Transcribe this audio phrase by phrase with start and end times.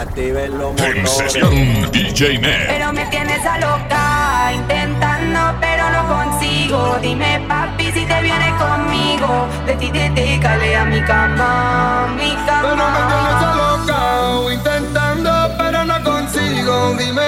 [0.00, 2.66] Activen los En DJ Net.
[2.66, 6.98] Pero me tienes a loca, intentando, pero no consigo.
[7.00, 9.46] Dime, papi, si te vienes conmigo.
[9.66, 12.62] De ti te, te cale a mi cama, mi cama.
[12.62, 16.94] Pero me tienes a loca, intentando, pero no consigo.
[16.98, 17.23] Dime,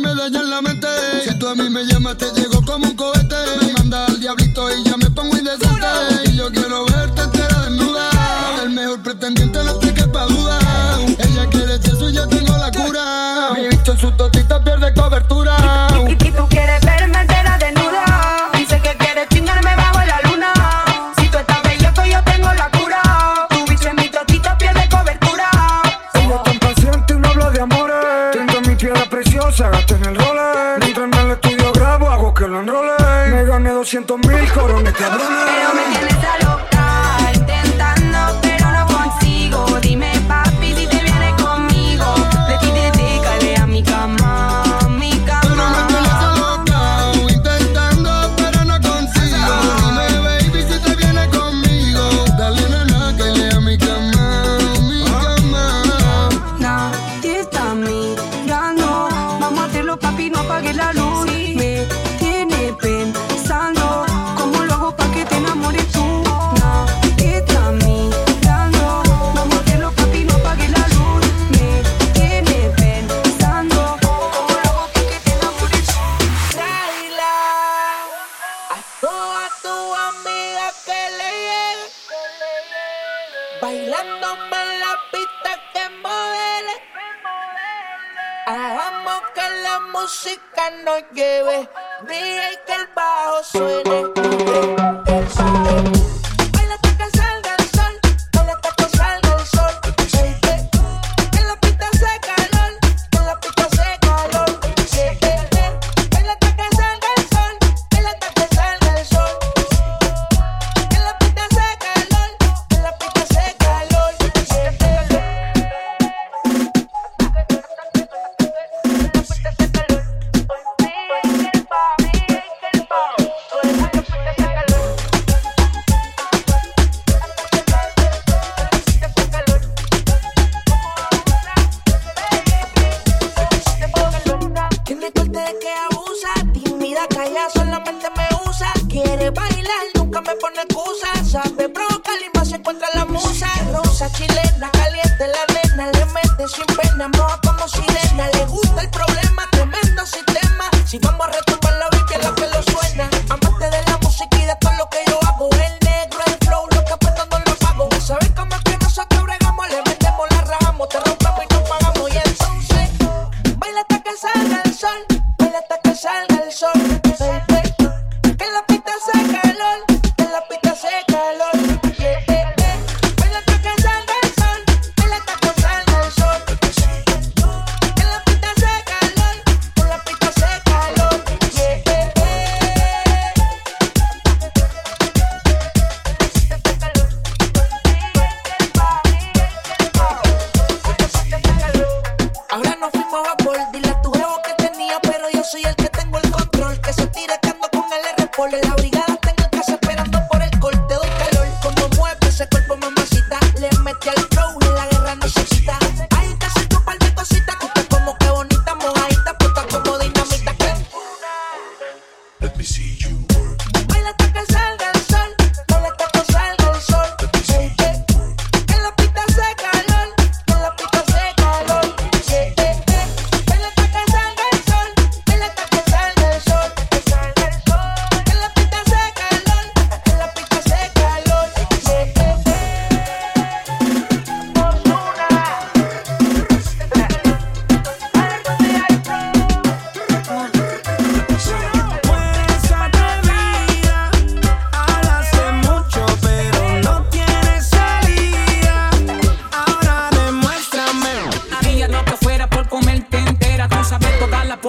[0.00, 0.88] mi medalla en la mente.
[1.24, 3.36] Si tú a mí me llamas, te llego como un cohete.
[3.60, 5.86] Me manda al diablito y ya me pongo indecente.
[6.26, 6.89] Y yo quiero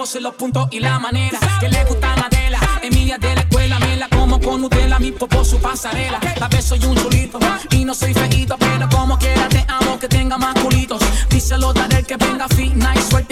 [0.02, 1.38] poses, los puntos y la manera.
[1.60, 5.46] Que le gusta Adela, Emilia de la escuela, me la como con Nutella, mi popo
[5.46, 6.20] su pasarela.
[6.20, 7.38] Tal vez soy un chulito
[7.70, 11.02] y no soy feito, pero como quiera te amo que tenga más culitos.
[11.30, 13.31] Díselo, daré que venga fina y suerte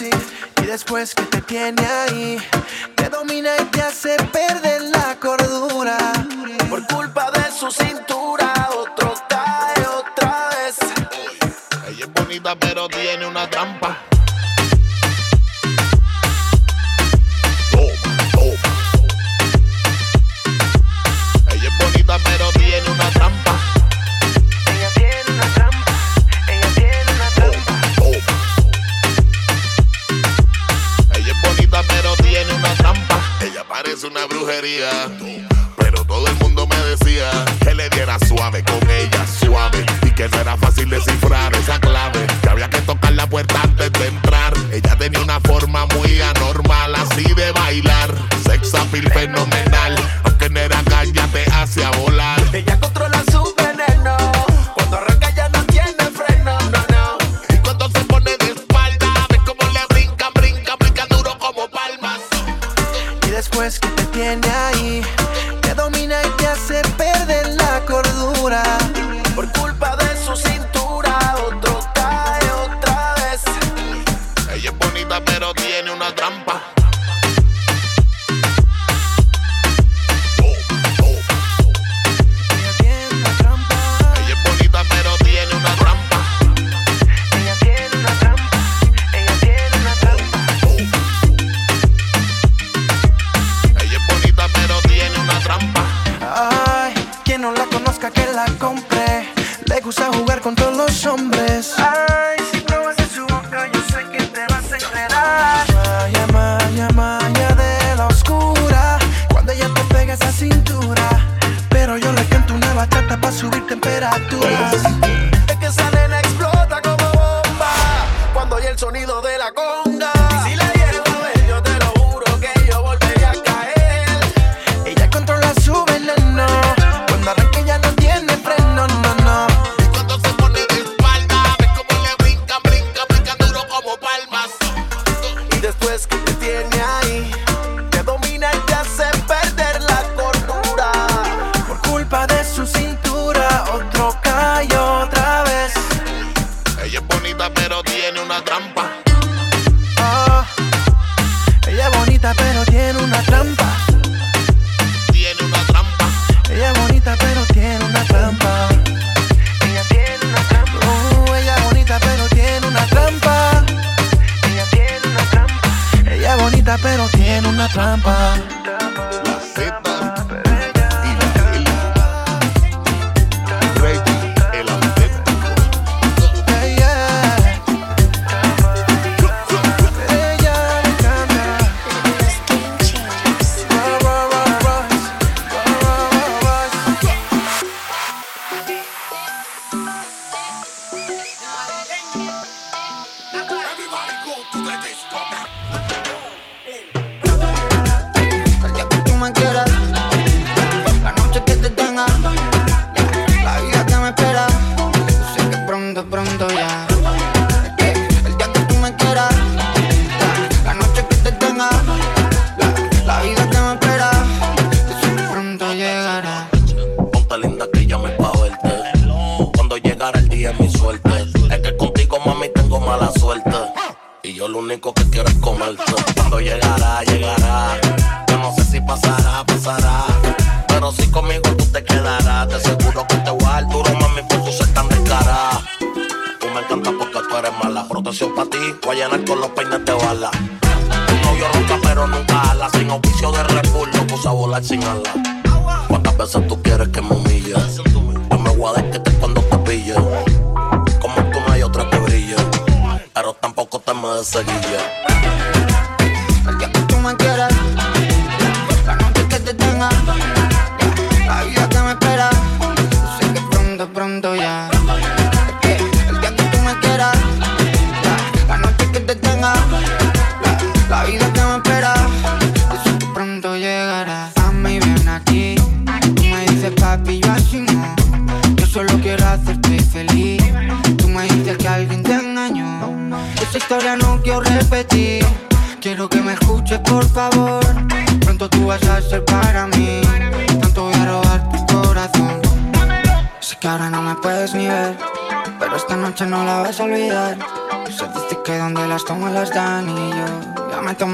[0.00, 2.38] y después que te tiene ahí,
[2.96, 4.65] te domina y te hace perder.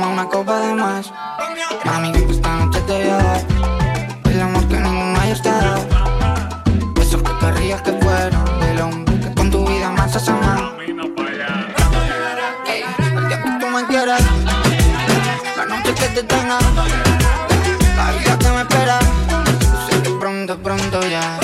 [0.02, 1.12] toma una copa de más.
[1.85, 3.40] Mami, esta noche te voy a dar
[4.25, 5.78] el amor que ningún mayor te da.
[6.94, 10.75] Besos que querrías que fueron del hombre que con tu vida más has amado.
[12.66, 14.23] Hey, el día que tú me quieras,
[15.56, 16.59] la noche que te tenga,
[17.97, 18.99] la vida que me espera.
[19.87, 21.41] Sé pronto, pronto ya.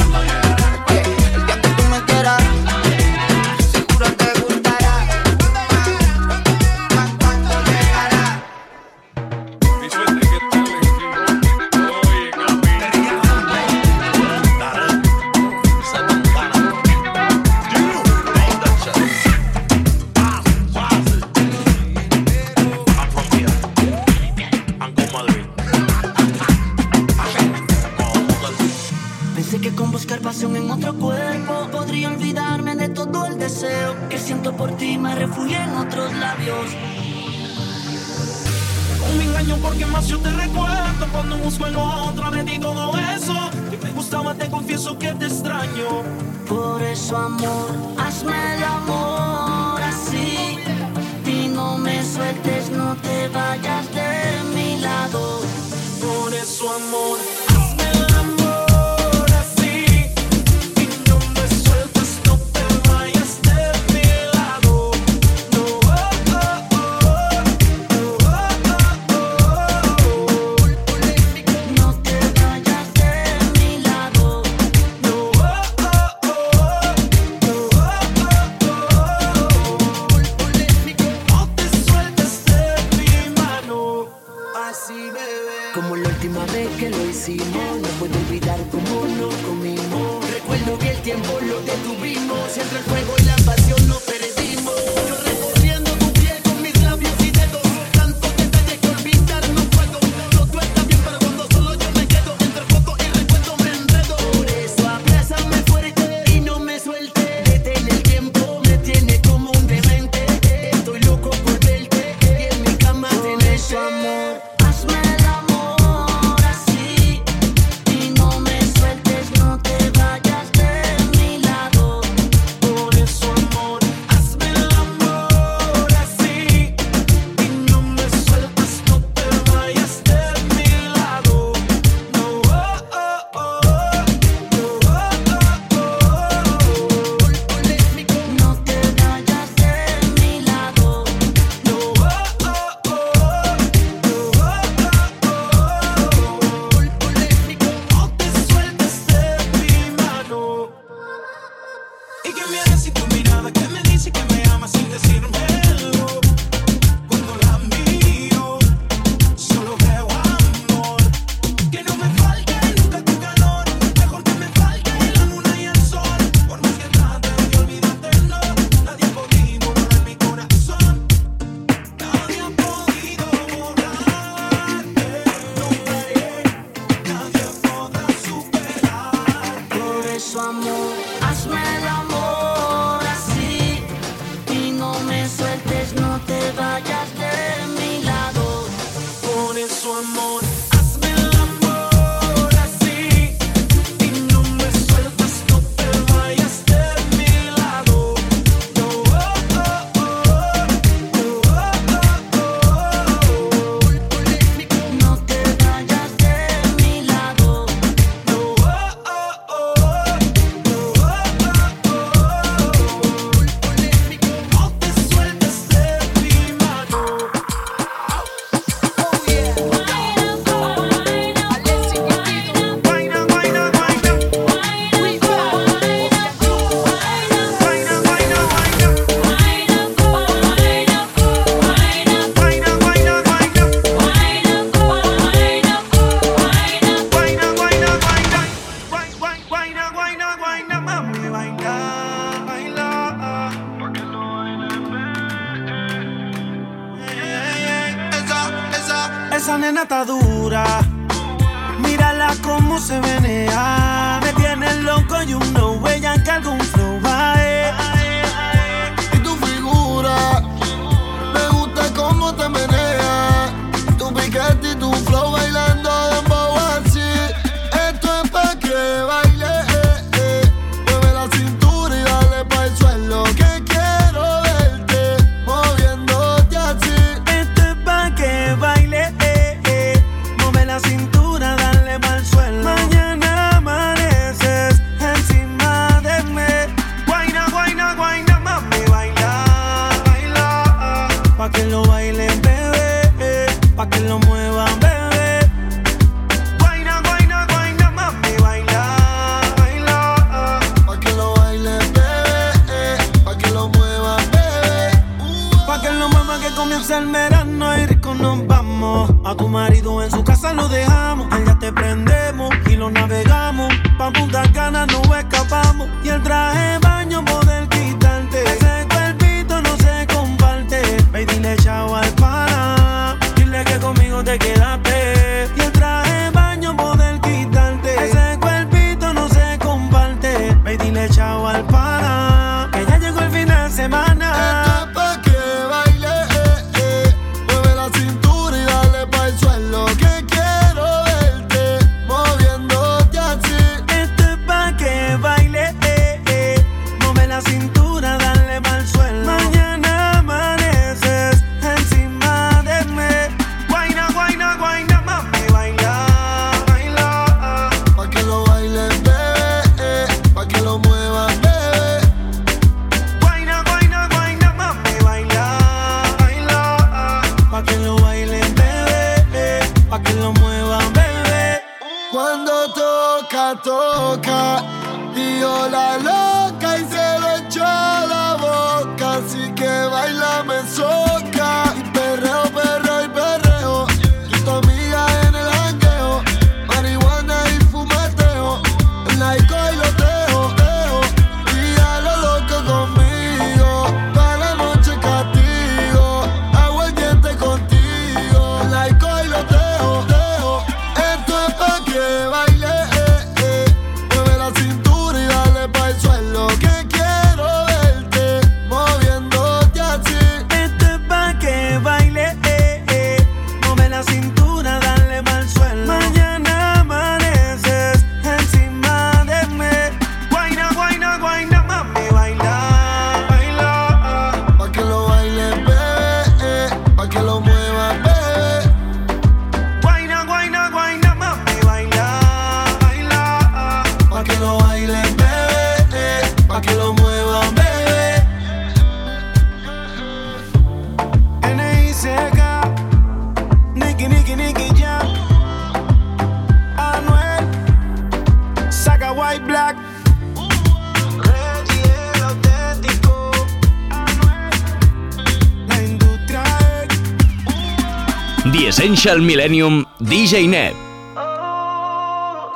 [458.99, 460.75] Essential Millennium DJ Net.
[461.17, 462.51] Oh,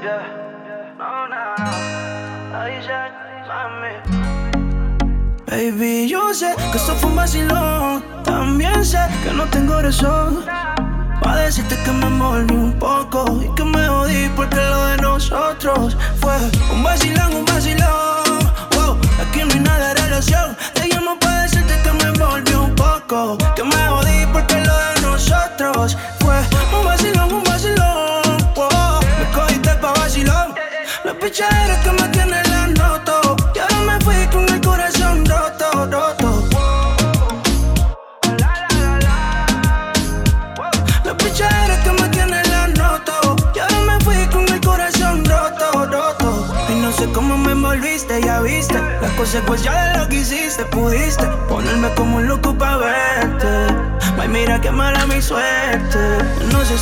[0.00, 0.24] yeah.
[5.46, 8.02] Baby, yo sé que esto fue un vacilón.
[8.24, 10.42] También sé que no tengo razón.
[11.22, 15.98] Pa' decirte que me molí un poco y que me jodí porque lo de nosotros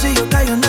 [0.01, 0.60] 只有太阳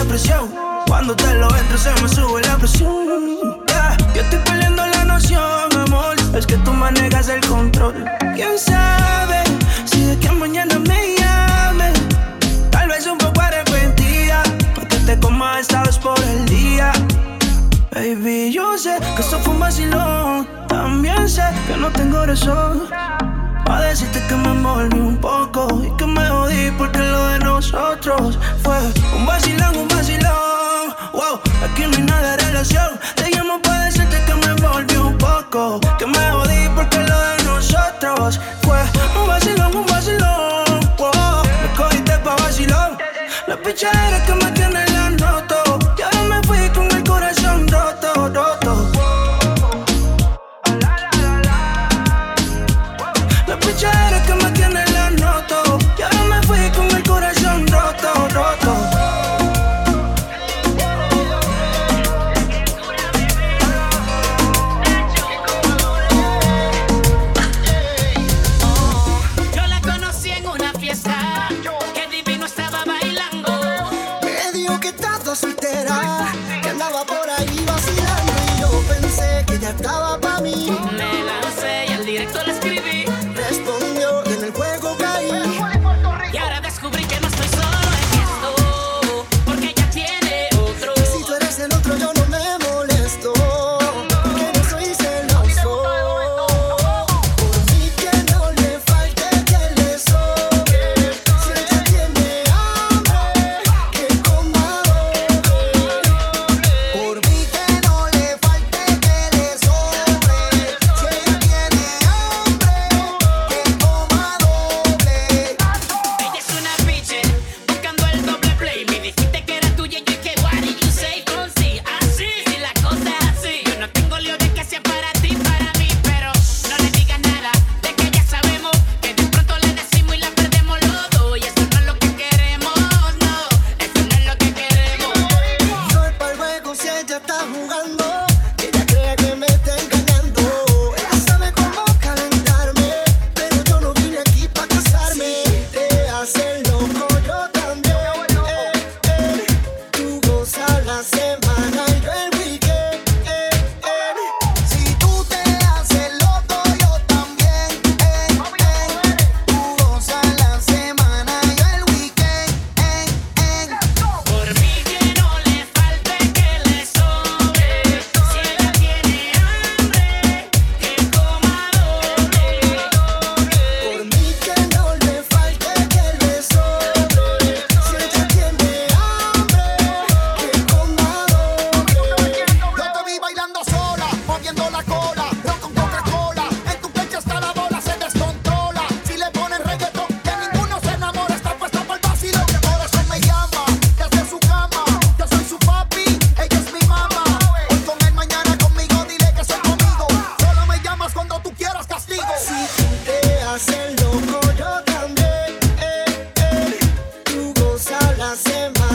[208.35, 208.90] semana.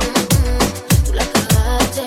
[0.00, 2.06] Mm, tú la cagaste.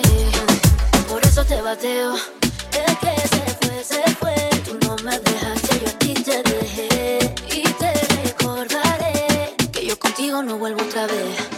[1.08, 2.14] Por eso te bateo.
[2.14, 4.34] Es que se fue, se fue.
[4.64, 7.34] Tú no me dejaste, yo a ti te dejé.
[7.54, 7.92] Y te
[8.24, 11.49] recordaré que yo contigo no vuelvo otra vez.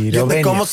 [0.00, 0.12] decir.
[0.12, 0.66] Yo, ¿Cómo,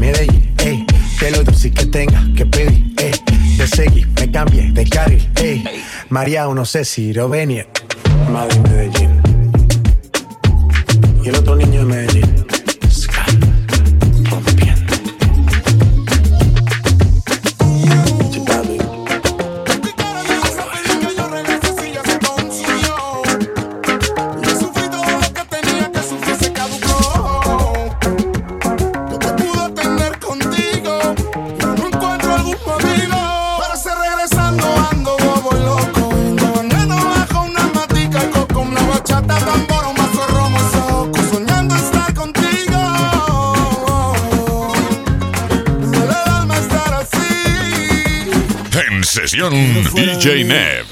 [0.00, 0.86] Medellín, ey.
[1.18, 3.12] Que lo dulce que tenga que pedir, ey.
[3.58, 5.62] Te seguí, me cambié de carril, ey.
[6.08, 7.66] María, o no sé si Rovenia,
[8.32, 9.10] madre de Medellín.
[11.22, 12.29] Y el otro niño de Medellín.
[49.50, 50.89] DJ Nev.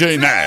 [0.00, 0.39] doing.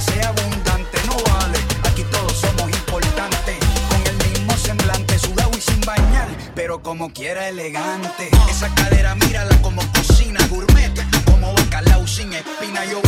[0.00, 1.58] sea abundante no vale.
[1.88, 3.58] Aquí todos somos importantes.
[3.88, 8.30] Con el mismo semblante, sudado y sin bañar, pero como quiera elegante.
[8.48, 10.92] Esa cadera mírala como cocina gourmet,
[11.24, 13.02] como bacalao sin espina y yo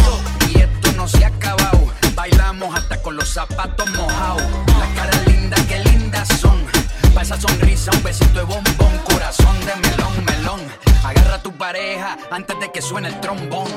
[0.49, 1.81] Y esto no se ha acabado.
[2.15, 4.43] Bailamos hasta con los zapatos mojados.
[4.79, 6.63] Las caras lindas, qué lindas son.
[7.15, 10.61] Pa' esa sonrisa, un besito de bombón, corazón de melón, melón.
[11.05, 13.69] Agarra a tu pareja antes de que suene el trombón.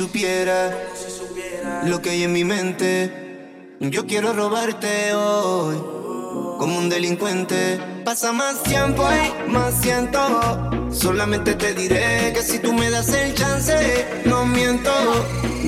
[0.00, 0.74] Supiera
[1.84, 3.74] lo que hay en mi mente.
[3.80, 5.76] Yo quiero robarte hoy
[6.58, 7.78] como un delincuente.
[8.02, 10.20] Pasa más tiempo y más siento.
[10.90, 14.90] Solamente te diré que si tú me das el chance, no miento.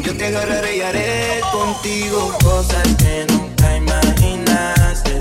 [0.03, 5.19] Yo te agarraré y haré contigo cosas que nunca imaginaste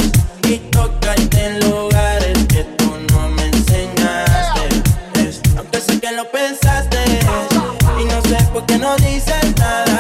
[0.48, 4.64] y tocarte en lugares que tú no me enseñaste.
[5.58, 6.71] Aunque sé que lo pensaste
[8.92, 9.91] no dices nada.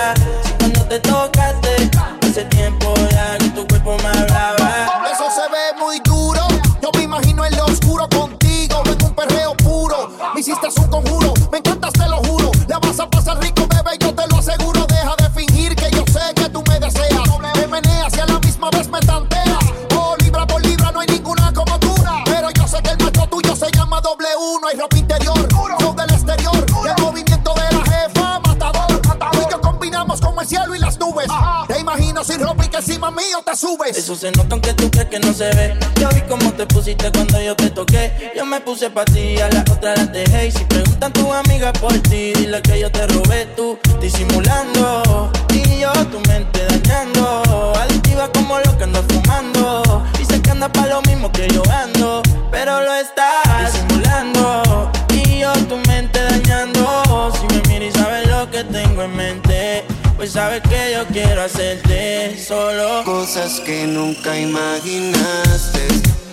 [39.13, 40.47] Ti, a la otra la dejé.
[40.47, 45.31] Y si preguntan tus amigas por ti, dile que yo te robé tú, disimulando.
[45.53, 47.73] Y yo tu mente dañando.
[47.75, 50.03] Adictiva como lo que ando fumando.
[50.17, 52.21] Dice que anda pa' lo mismo que yo ando.
[52.51, 54.91] Pero lo estás disimulando.
[55.09, 57.31] Y yo tu mente dañando.
[57.39, 59.85] Si me miras y sabes lo que tengo en mente.
[60.17, 65.87] Pues sabes que yo quiero hacerte solo cosas que nunca imaginaste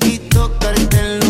[0.05, 1.28] y tocarte en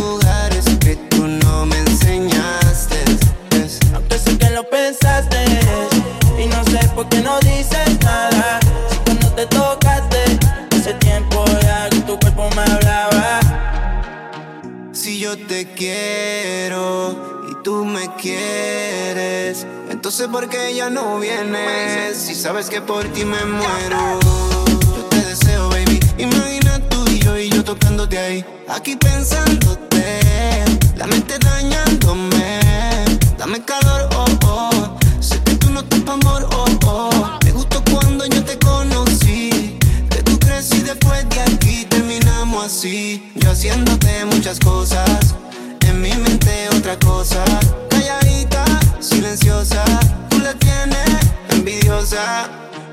[4.59, 5.44] lo pensaste
[6.36, 8.59] y no sé por qué no dices nada.
[8.90, 10.24] Si cuando te tocaste
[10.76, 13.38] hace tiempo ya que tu cuerpo me hablaba.
[14.92, 17.14] Si yo te quiero
[17.48, 22.16] y tú me quieres, entonces ¿por qué ya no vienes?
[22.16, 24.18] Si sabes que por ti me muero.
[24.96, 26.00] Yo te deseo, baby.
[26.18, 28.44] Imagina tú y yo y yo tocándote ahí.
[28.66, 30.20] Aquí pensándote,
[30.96, 32.59] la mente dañándome.
[33.38, 34.47] Dame calor, oh, oh.
[42.79, 43.33] Así.
[43.35, 45.35] Yo haciéndote muchas cosas.
[45.81, 47.43] En mi mente otra cosa.
[47.89, 48.64] Calladita,
[49.01, 49.85] silenciosa.
[50.31, 51.09] Tú la tienes
[51.51, 52.49] envidiosa.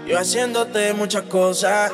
[0.07, 1.91] Yo haciéndote muchas cosas,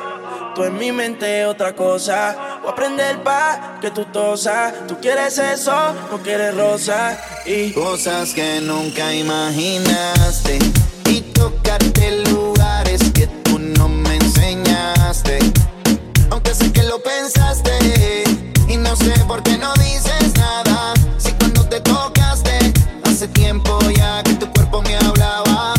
[0.54, 2.58] tú en mi mente otra cosa.
[2.60, 4.72] Voy a aprender pa' que tú tosas.
[4.86, 5.74] Tú quieres eso,
[6.10, 7.18] no quieres rosa.
[7.44, 10.58] Y Cosas que nunca imaginaste.
[11.06, 15.38] Y tocarte lugares que tú no me enseñaste.
[16.32, 18.24] Aunque sé que lo pensaste.
[18.66, 20.94] Y no sé por qué no dices nada.
[21.18, 22.72] Si cuando te tocaste,
[23.04, 25.74] hace tiempo ya que tu cuerpo me hablaba.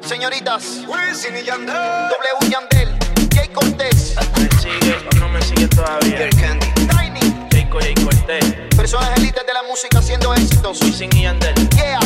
[0.00, 2.98] Señoritas, Wisin y Yandel, W Yandel,
[3.34, 6.30] Jay Cortés, me sigue o no me sigue todavía.
[6.30, 8.44] Candy, Tiny, Jayco Jay Cortés,
[8.74, 10.80] personas élites de la música haciendo éxitos.
[10.80, 12.00] Wisin y Yandel, Yeah,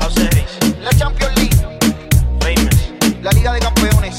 [0.00, 0.14] House
[0.82, 1.56] la Champions League,
[2.40, 4.18] Famous, la Liga de Campeones.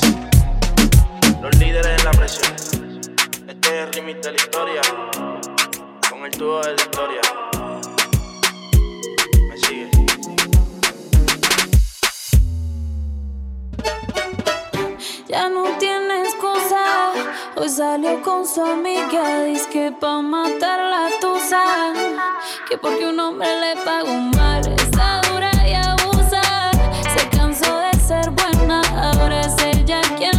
[1.40, 2.69] los líderes en la presión.
[3.70, 4.82] De la historia,
[6.10, 7.22] con el tubo de la historia.
[9.48, 9.92] Me sigue.
[15.28, 17.12] Ya no tiene excusa.
[17.58, 19.44] Hoy salió con su amiga.
[19.44, 21.94] Dice que pa' matar la tusa.
[22.68, 24.68] Que porque un hombre le pagó mal.
[24.68, 26.72] Está dura y abusa.
[27.16, 28.82] Se cansó de ser buena.
[28.98, 30.39] Ahora es ella quien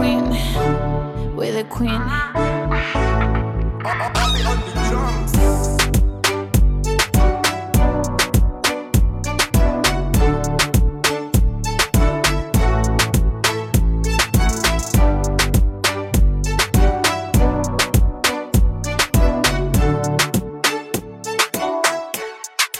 [0.00, 2.00] queen, we're the queen.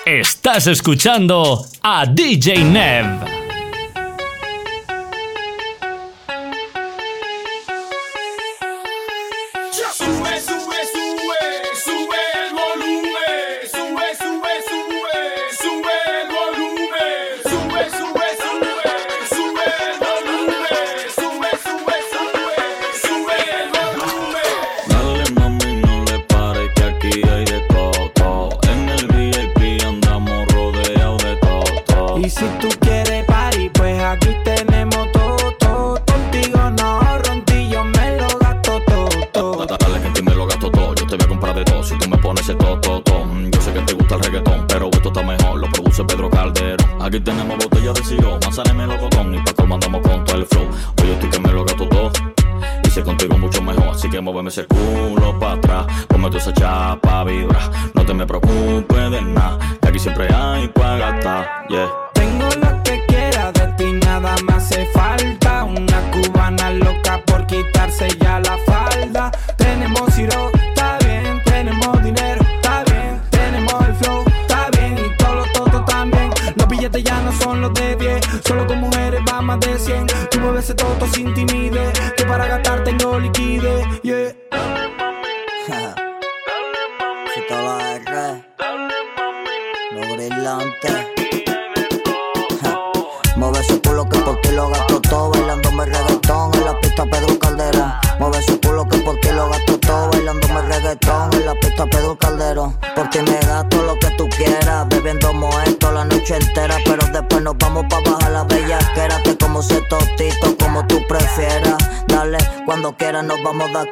[0.06, 3.39] Estás escuchando a DJ Nev.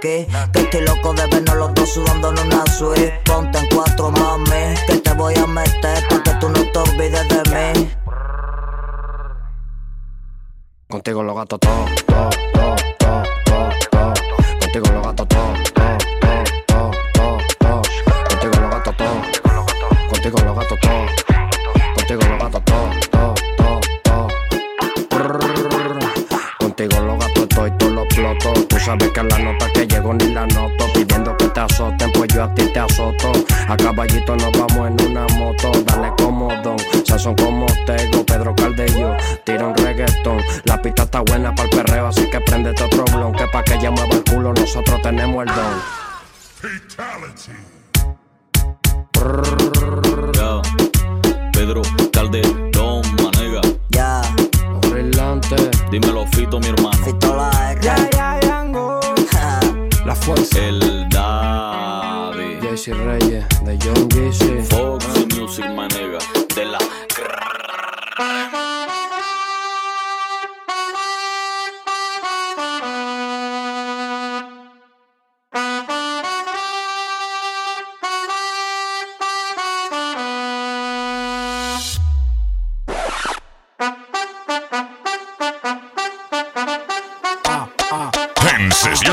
[0.01, 0.98] que, que te lo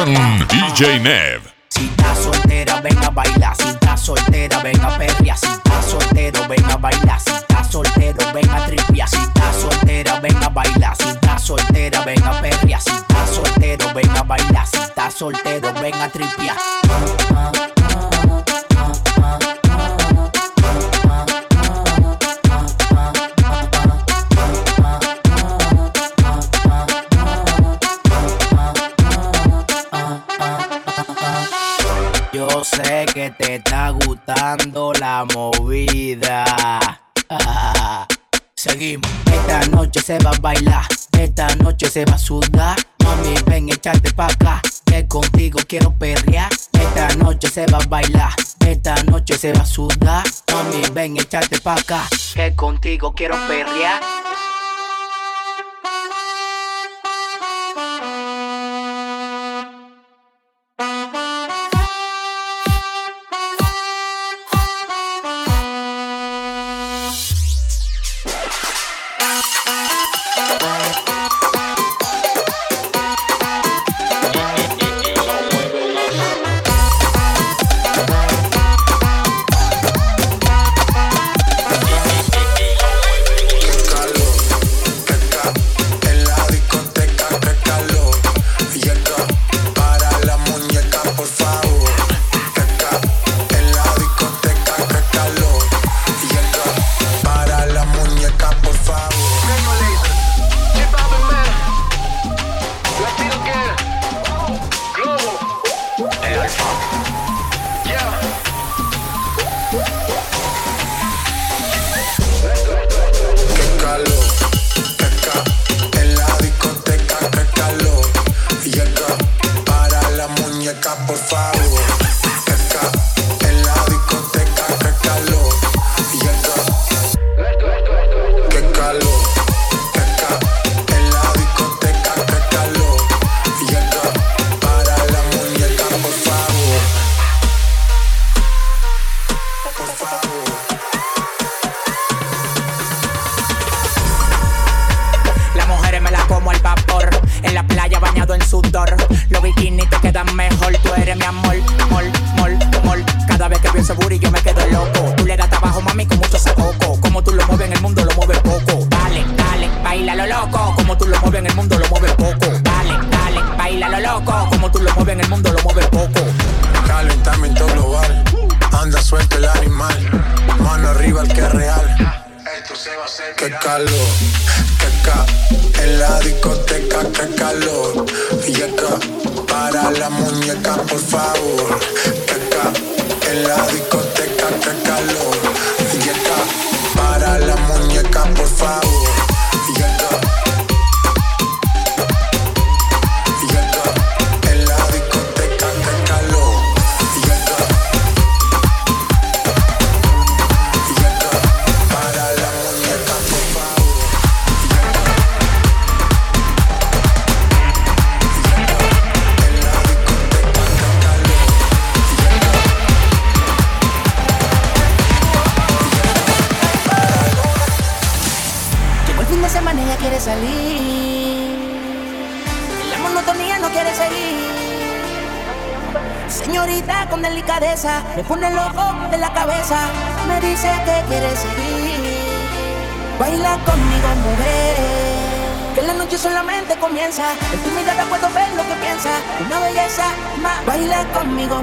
[0.06, 1.45] Gran DJ Nev.
[52.34, 54.00] Que contigo quiero perrear.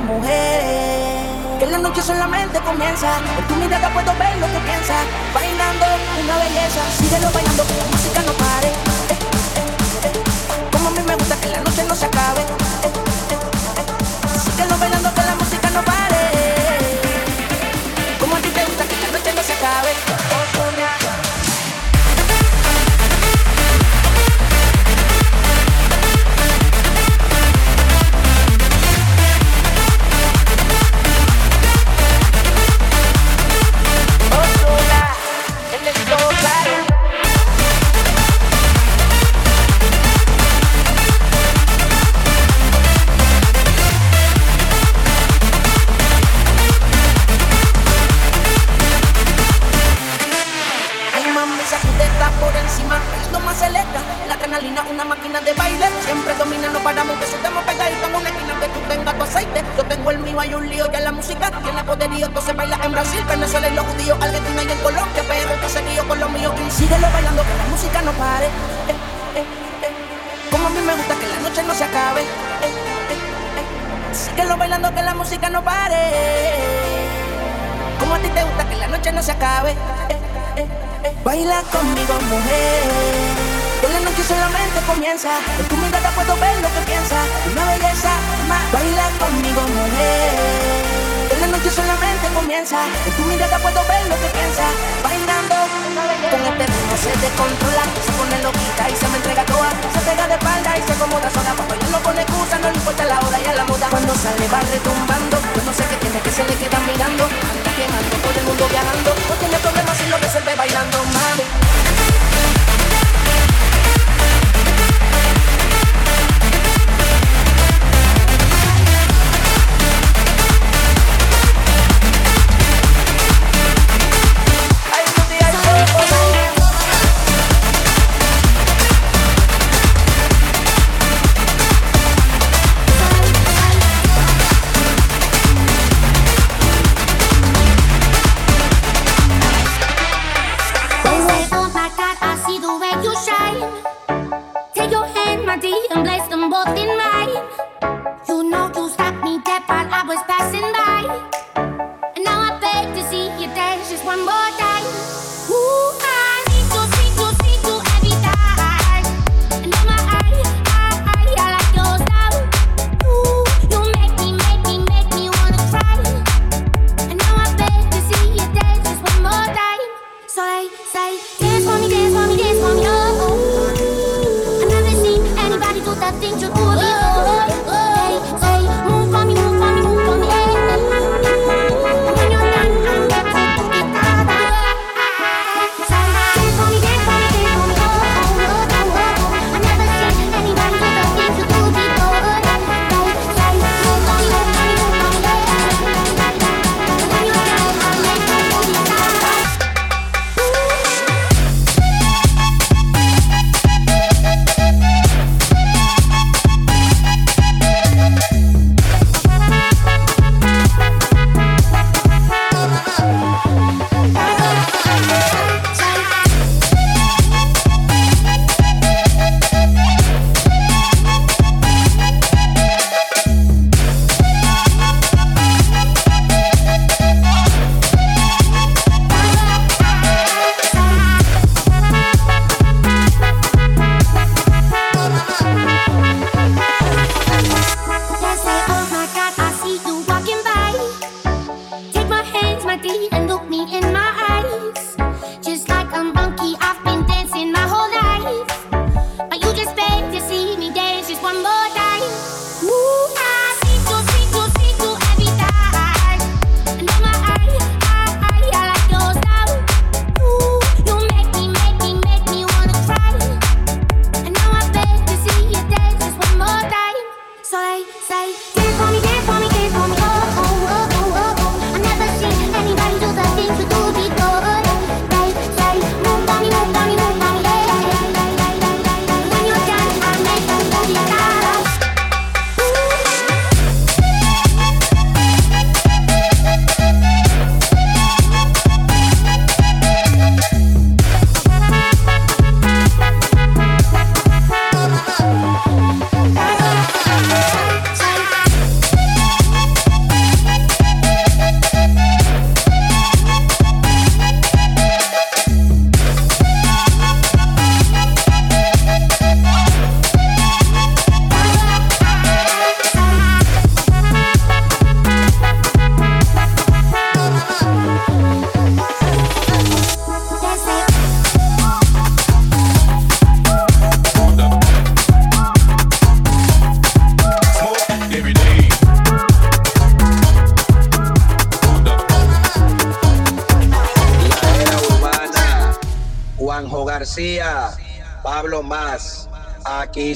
[0.03, 1.59] mujeres.
[1.59, 3.09] Que la noche solamente comienza.
[3.38, 5.05] En tu mirada puedo ver lo que piensas.
[5.34, 5.86] Bailando
[6.22, 6.82] una belleza.
[6.98, 8.68] Síguelo bailando, que la música no pare.
[8.68, 9.18] Eh,
[9.59, 10.22] eh, eh,
[10.72, 13.01] Como a mí me gusta que la noche no se acabe.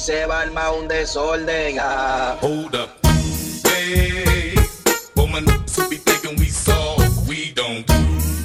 [0.07, 1.79] se va a armar un desorden.
[1.81, 2.39] Ah.
[2.41, 2.91] Hold up.
[3.65, 4.55] Hey,
[5.17, 7.27] woman, so be thinking we soft.
[7.29, 7.85] We don't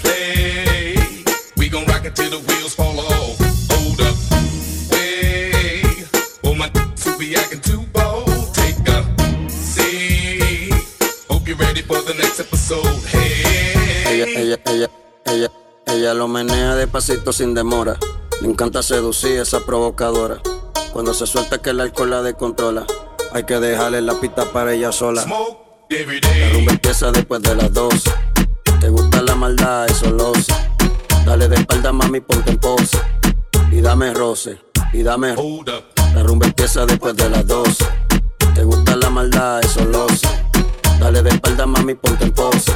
[0.01, 0.95] play.
[1.57, 3.37] We gon' rock it till the wheels fall off.
[3.69, 4.15] Hold up.
[4.89, 5.83] Hey,
[6.41, 8.55] woman, so be acting too bold.
[8.55, 9.05] Take a
[9.49, 10.73] seat.
[11.29, 13.05] Hope you're ready for the next episode.
[13.05, 14.23] Hey.
[14.23, 14.89] Ella, ella, ella,
[15.25, 15.51] ella,
[15.85, 17.99] ella lo menea despacito sin demora.
[18.41, 20.41] Le encanta seducir esa provocadora
[20.93, 22.85] cuando se suelta que el alcohol la descontrola.
[23.33, 25.25] Hay que dejarle la pista para ella sola.
[25.25, 28.11] La rumba empieza después de las 12.
[28.79, 30.53] Te gusta la maldad, eso lo sé.
[31.25, 32.99] Dale de espalda, mami, ponte en pose.
[33.71, 34.59] Y dame roce,
[34.91, 35.35] y dame.
[36.13, 37.85] La rumba empieza después de las 12.
[38.53, 40.27] Te gusta la maldad, eso lo sé.
[40.99, 42.73] Dale de espalda, mami, ponte en pose.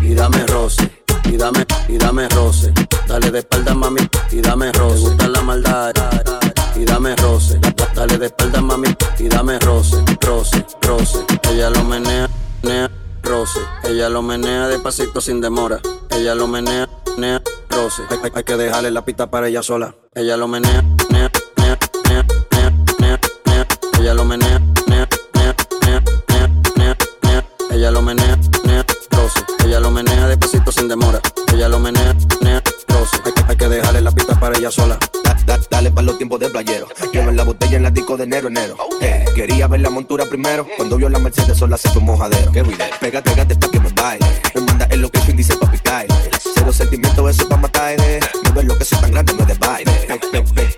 [0.00, 2.72] Y dame roce, y dame, y dame roce.
[3.08, 5.02] Dale de espalda, mami, y dame roce.
[5.02, 5.92] Te gusta la maldad,
[6.80, 7.58] y dame roce.
[7.94, 11.18] Dale de espalda, mami, y dame roce, roce, roce.
[11.50, 12.28] Ella lo menea,
[12.62, 12.90] menea,
[13.22, 13.60] roce.
[13.84, 15.80] Ella lo menea despacito sin demora.
[16.10, 18.02] Ella lo menea, menea, roce.
[18.10, 19.94] Hay, hay- hay que dejarle la pista para ella sola.
[20.14, 23.66] Ella lo menea, menea, menea, menea, menea, menea, menea.
[23.98, 27.44] Ella lo menea, menea, menea, menea, menea, menea, menea.
[27.70, 29.44] Ella lo menea, menea, roce.
[29.64, 31.20] Ella lo menea despacito sin demora.
[31.52, 33.16] Ella lo menea, menea, roce.
[33.24, 34.98] Hay, hay- hay que dejarle la pista para ella sola.
[35.50, 36.86] Da- da- dale pa' los tiempos de playero.
[37.12, 38.76] En la botella en la disco de enero, enero.
[39.00, 40.64] Eh, quería ver la montura primero.
[40.76, 42.52] Cuando vio la Mercedes sola se fue un mojadero.
[43.00, 44.26] Pégate, pégate pa' que me baile.
[44.54, 46.14] Me manda el location dice papi caile.
[46.54, 47.96] Cero sentimientos, eso es pa' matar.
[48.44, 49.90] No ves lo que soy tan grande, no es de baile.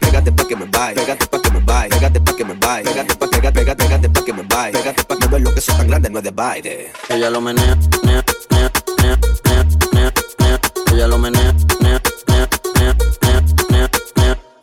[0.01, 0.95] Pégate pa' que me baile.
[1.03, 1.95] Pégate pa' que me baile.
[1.95, 2.91] Pégate pa' que me baile.
[2.91, 4.79] Pégate pa' pégate, pégate, pégate pa' que me baile.
[4.79, 6.93] Pégate pa' que no ves lo que soy tan grande, no es de baile.
[7.11, 9.19] Ella lo menea, menea, menea, menea,
[9.93, 10.61] menea, menea.
[10.93, 12.01] Ella lo menea, menea,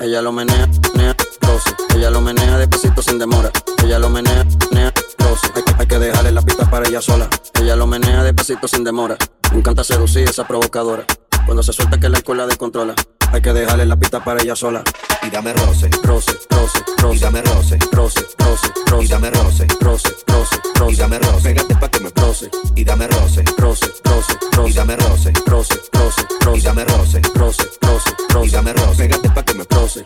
[0.02, 1.76] Ella lo menea, menea, roce.
[1.94, 3.52] Ella lo menea despacito sin demora.
[3.84, 5.52] Ella lo menea, menea, roce.
[5.78, 7.28] Hay, que dejarle la pista para ella sola.
[7.56, 9.18] Ella lo menea despacito sin demora.
[9.52, 11.04] Me encanta seducir esa provocadora.
[11.46, 12.96] Cuando se suelta que el alcohol la descontrola.
[13.32, 14.84] Hay que dejarle la pista para ella sola.
[15.22, 17.16] Y dame roce, roce, roce, roce.
[17.16, 19.06] Y dame roce, roce, roce, roce.
[19.06, 20.94] Y dame roce, roce, roce, roce.
[20.94, 21.44] Y dame roce.
[21.44, 22.50] Pégate pa' que me roce.
[22.76, 24.70] Y dame roce, roce, roce, roce.
[24.70, 26.58] Y dame roce, roce, roce, roce.
[26.58, 28.48] Y dame roce, roce, roce, roce.
[28.48, 28.98] Y dame roce.
[28.98, 30.06] Pégate pa' que me roce.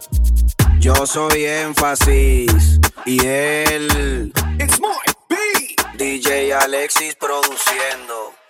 [0.79, 4.33] Yo soy énfasis y él.
[4.59, 4.89] It's my
[5.29, 5.79] beat.
[5.97, 8.42] DJ Alexis produciendo.